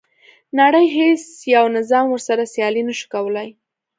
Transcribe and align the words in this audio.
نړۍ 0.59 0.85
هیڅ 0.97 1.21
یو 1.55 1.65
نظام 1.77 2.05
ورسره 2.09 2.43
سیالي 2.53 2.81
نه 2.89 2.93
شوه 2.99 3.09
کولای. 3.13 3.49